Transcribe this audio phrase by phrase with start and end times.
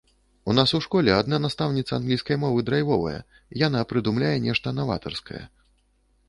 [0.51, 3.19] У нас у школе адна настаўніца англійскай мовы драйвовая,
[3.67, 5.45] яна прыдумляе нешта наватарскае.